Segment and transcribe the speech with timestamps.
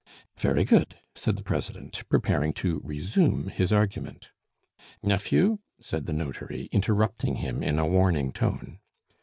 [0.35, 4.31] "Very good," said the president, preparing to resume his argument.
[5.03, 8.79] "Nephew!" said the notary, interrupting him in a warning tone.